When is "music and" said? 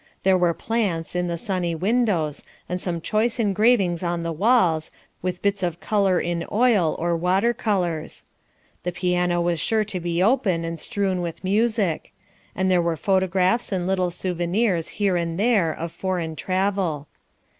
11.43-12.71